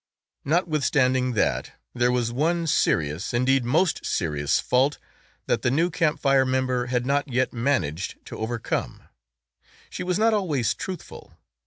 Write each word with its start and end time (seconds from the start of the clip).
Notwithstanding 0.43 1.33
that, 1.33 1.73
there 1.93 2.11
was 2.11 2.31
one 2.31 2.65
serious, 2.65 3.35
indeed 3.35 3.63
most 3.63 4.03
serious, 4.03 4.59
fault 4.59 4.97
that 5.45 5.61
the 5.61 5.69
new 5.69 5.91
Camp 5.91 6.19
Fire 6.19 6.43
member 6.43 6.87
had 6.87 7.05
not 7.05 7.27
yet 7.27 7.53
man 7.53 7.83
aged 7.83 8.15
to 8.25 8.37
overcome: 8.39 9.03
she 9.91 10.01
was 10.01 10.17
not 10.17 10.33
always 10.33 10.73
truthful. 10.73 11.37